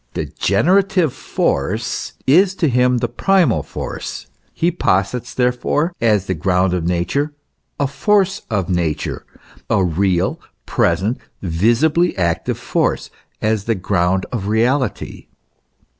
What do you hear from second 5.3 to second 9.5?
therefore, as the ground of Nature, a force of Nature,